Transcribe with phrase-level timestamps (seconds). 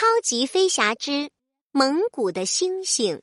[0.00, 1.28] 超级飞侠之
[1.72, 3.20] 蒙古的星星。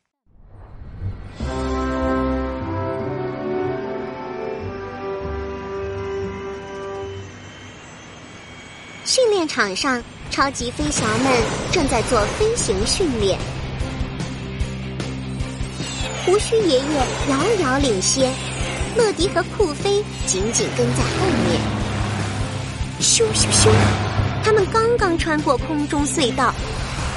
[9.06, 11.32] 训练场上，超级飞侠们
[11.72, 13.40] 正在做飞行训练。
[16.26, 18.30] 胡须爷爷遥遥领先，
[18.98, 21.62] 乐迪和酷飞紧紧跟在后面。
[23.00, 24.05] 咻咻咻！
[24.46, 26.54] 他们刚刚穿过空中隧道，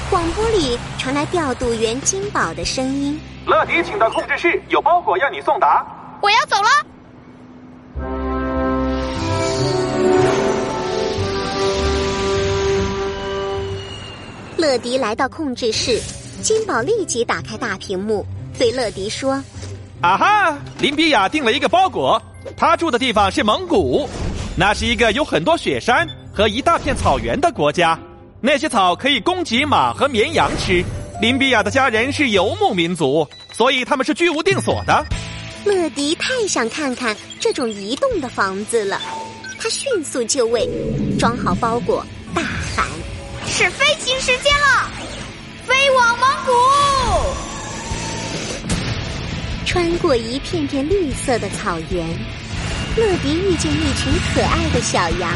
[0.09, 5.85] 广播里传来调度员金宝的声音：“乐迪，请到控制室，有包裹要你送达。”
[6.23, 6.67] 我要走了。
[14.57, 16.01] 乐迪来到控制室，
[16.41, 18.25] 金宝立即打开大屏幕，
[18.57, 19.33] 对乐迪说
[20.01, 22.19] ：“啊哈，林比亚订了一个包裹，
[22.57, 24.09] 他住的地方是蒙古，
[24.57, 26.07] 那是一个有很多雪山
[26.39, 27.99] 和一大片草原的国家，
[28.39, 30.81] 那些草可以供给马和绵羊吃。
[31.19, 35.05] 林比亚的家人是游牧民族，所以他们是居无定所的。”
[35.67, 39.01] 乐迪太想看看这种移动的房子了，
[39.59, 40.65] 他迅速就位，
[41.19, 42.41] 装好包裹，大
[42.73, 42.85] 喊。
[43.45, 44.89] 是飞行时间了，
[45.67, 46.53] 飞往蒙古。
[49.65, 52.07] 穿过一片片绿色的草原，
[52.95, 55.33] 乐迪遇见一群可爱的小羊，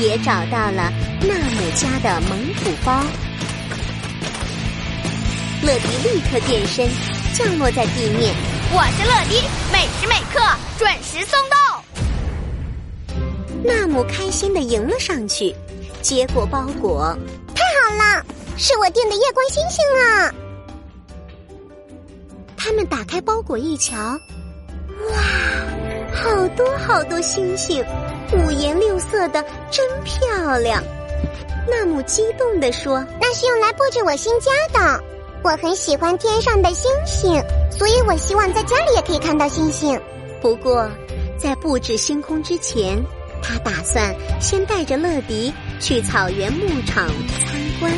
[0.00, 3.04] 也找到了纳姆家的蒙古包。
[5.62, 6.88] 乐迪立刻变身，
[7.34, 8.34] 降落在地面。
[8.72, 10.40] 我是乐迪，每时每刻
[10.78, 11.84] 准时送到。
[13.62, 15.54] 纳姆开心的迎了上去。
[16.00, 17.14] 接过包裹，
[17.54, 18.24] 太好了，
[18.56, 20.32] 是我订的夜光星星啊！
[22.56, 23.94] 他们打开包裹一瞧，
[25.10, 25.18] 哇，
[26.10, 27.84] 好多好多星星，
[28.32, 30.82] 五颜六色的，真漂亮！
[31.68, 35.04] 纳姆激动地说：“那是用来布置我新家的。
[35.42, 40.00] 我很喜欢天上的星星，所以我希望在家里也可以看到星星。
[40.40, 40.90] 不过，
[41.38, 43.02] 在布置星空之前。”
[43.42, 45.50] 他打算先带着乐迪
[45.80, 47.90] 去草原牧场参观。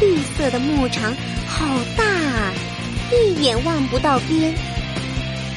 [0.00, 1.14] 绿色的牧场
[1.46, 2.54] 好大啊，
[3.12, 4.54] 一眼望不到边。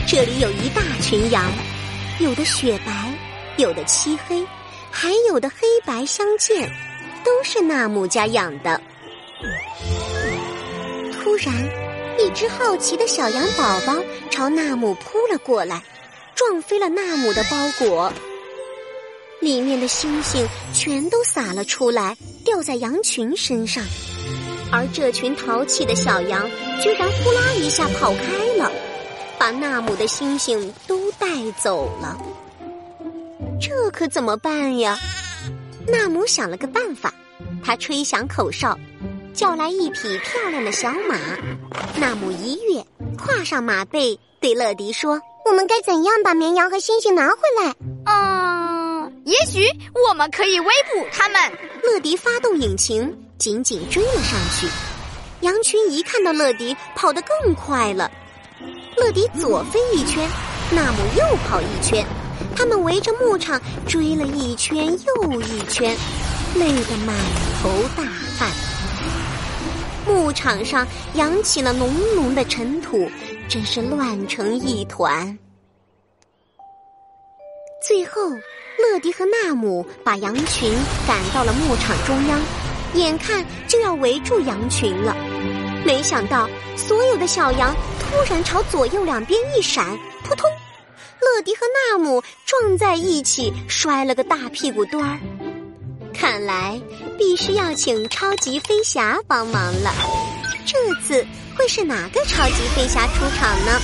[0.06, 1.50] 这里有一大群羊，
[2.22, 3.12] 有的雪白，
[3.58, 4.46] 有的漆黑，
[4.92, 6.70] 还有的黑白相间，
[7.26, 8.80] 都是纳姆家养的。
[11.12, 11.52] 突然，
[12.20, 13.96] 一只好奇的小羊宝宝
[14.30, 15.82] 朝纳姆扑了过来。
[16.36, 18.14] 撞飞了纳姆的包裹，
[19.40, 22.16] 里面的星星全都洒了出来，
[22.46, 23.84] 掉在羊群身上。
[24.72, 26.50] 而这群淘气的小羊
[26.82, 28.72] 居然呼啦一下跑开了，
[29.42, 31.28] 把纳姆的星星都带
[31.60, 32.16] 走了。
[33.60, 34.96] 这可怎么办呀？
[35.88, 37.12] 纳姆想了个办法，
[37.66, 38.78] 他吹响口哨，
[39.34, 41.18] 叫来一匹漂亮的小马。
[41.96, 42.86] 纳姆一跃，
[43.18, 45.20] 跨上马背，对乐迪说。
[45.44, 47.76] 我们该怎样把绵羊和星星拿回来？
[48.06, 49.66] 嗯，也许
[50.08, 51.42] 我们可以围捕他们。
[51.82, 54.68] 乐迪发动引擎，紧紧追了上去。
[55.40, 58.12] 羊群一看到乐迪，跑得更快了。
[58.98, 60.30] 乐迪左飞一圈，
[60.72, 62.06] 纳姆右跑一圈，
[62.56, 65.96] 他们围着牧场追了一圈又一圈，
[66.56, 67.16] 累得满
[67.62, 68.04] 头大
[68.38, 68.50] 汗。
[70.08, 73.10] 牧场上扬起了浓浓的尘土。
[73.52, 75.38] 真是乱成一团。
[77.86, 80.74] 最后，乐迪和纳姆把羊群
[81.06, 82.40] 赶到了牧场中央，
[82.94, 85.14] 眼看就要围住羊群了。
[85.86, 87.76] 没想到，所有的小羊
[88.12, 90.50] 突然朝左右两边一闪，扑通！
[91.22, 95.18] 乐迪和纳姆撞在一起，摔了个大屁股墩儿。
[96.14, 96.80] 看来，
[97.18, 99.94] 必须要请超级飞侠帮忙了。
[100.66, 101.26] 这次。
[101.54, 103.80] 会是哪个超级飞侠出场呢？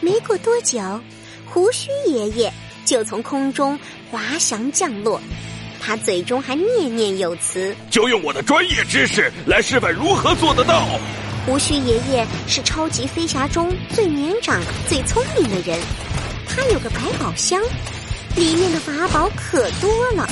[0.00, 0.80] 没过多久，
[1.46, 2.52] 胡须爷爷
[2.86, 3.78] 就从空中
[4.10, 5.20] 滑翔降落，
[5.80, 10.86] 他嘴中还念念有词：“就用我的专业知识来示范如何做得到。”
[11.46, 15.80] 胡须爷爷是超级飞侠中最年长、最聪明的人，
[16.46, 17.58] 他有个百宝箱，
[18.36, 20.28] 里面的法宝可多了。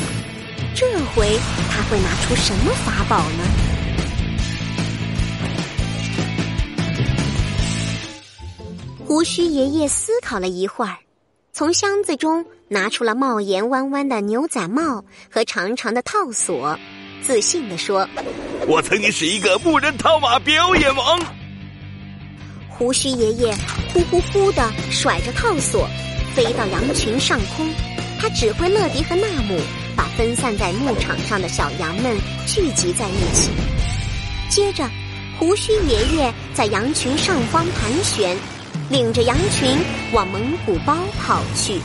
[0.74, 1.38] 这回
[1.70, 3.44] 他会拿出什么法宝呢？
[9.06, 10.96] 胡须爷爷思考了一会儿，
[11.58, 16.78] 从箱子中拿出了帽檐弯弯的牛仔帽和长长的套索，
[17.22, 18.06] 自信地说
[18.68, 21.18] ：“我曾经是一个牧人套马表演王。”
[22.68, 23.56] 胡须爷爷
[23.90, 25.88] 呼呼呼的甩着套索，
[26.34, 27.66] 飞到羊群上空，
[28.20, 29.58] 他指挥乐迪和纳姆
[29.96, 33.50] 把分散在牧场上的小羊们聚集在一起。
[34.50, 34.86] 接着，
[35.38, 38.36] 胡须爷爷在羊群上方盘旋，
[38.90, 39.74] 领着羊群
[40.12, 41.80] 往蒙古包跑去。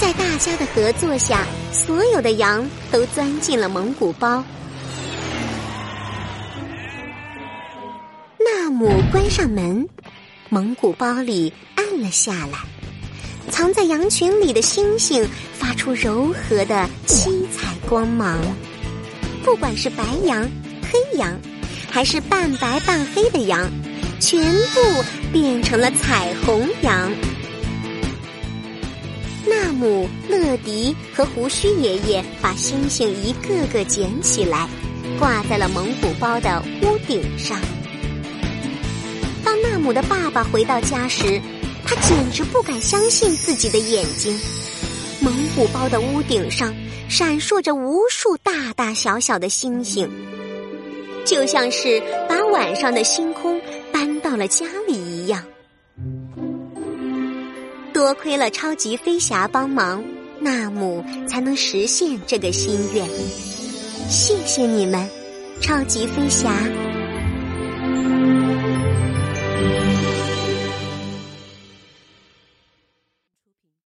[0.00, 4.44] 在大家的合作下，所有的羊都钻进了蒙古包。
[8.38, 9.88] 纳姆关上门，
[10.48, 12.58] 蒙古包里暗了下来。
[13.50, 18.38] 藏在羊群里的星星发出柔和的七彩光芒。
[19.44, 20.46] 不管是白羊、
[20.82, 21.38] 黑羊，
[21.90, 23.70] 还是半白半黑的羊，
[24.18, 27.12] 全部变成了彩虹羊。
[29.48, 34.68] 纳姆、乐迪和胡须爷爷把星星一个个捡起来，
[35.18, 37.60] 挂在了蒙古包的屋顶上。
[39.44, 41.40] 当纳姆的爸爸回到家时，
[41.84, 44.36] 他简直不敢相信自己的眼睛。
[45.20, 46.74] 蒙古包的屋顶上
[47.08, 50.10] 闪烁着无数大大小小的星星，
[51.24, 53.55] 就像是把晚上的星空
[54.36, 55.42] 了家里一样。
[57.92, 60.04] 多亏了超级飞侠帮忙，
[60.38, 63.08] 纳姆才能实现这个心愿。
[64.08, 65.08] 谢谢你们，
[65.60, 66.52] 超级飞侠。